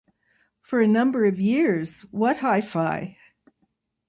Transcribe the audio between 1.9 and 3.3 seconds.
What Hi-Fi?